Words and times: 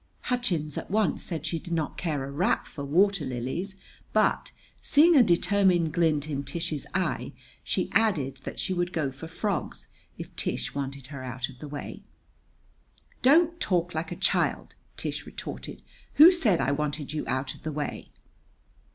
Hutchins 0.31 0.79
at 0.79 0.89
once 0.89 1.21
said 1.21 1.45
she 1.45 1.59
did 1.59 1.75
not 1.75 1.95
care 1.95 2.23
a 2.23 2.31
rap 2.31 2.65
for 2.65 2.83
water 2.83 3.23
lilies; 3.23 3.75
but, 4.13 4.51
seeing 4.81 5.15
a 5.15 5.21
determined 5.21 5.93
glint 5.93 6.27
in 6.27 6.43
Tish's 6.43 6.87
eye, 6.95 7.33
she 7.63 7.87
added 7.91 8.39
that 8.43 8.59
she 8.59 8.73
would 8.73 8.93
go 8.93 9.11
for 9.11 9.27
frogs 9.27 9.89
if 10.17 10.35
Tish 10.35 10.73
wanted 10.73 11.05
her 11.13 11.23
out 11.23 11.49
of 11.49 11.59
the 11.59 11.67
way. 11.67 12.01
"Don't 13.21 13.59
talk 13.59 13.93
like 13.93 14.11
a 14.11 14.15
child!" 14.15 14.73
Tish 14.97 15.27
retorted. 15.27 15.83
"Who 16.15 16.31
said 16.31 16.59
I 16.59 16.71
wanted 16.71 17.13
you 17.13 17.23
out 17.27 17.53
of 17.53 17.61
the 17.61 17.71
way?" 17.71 18.09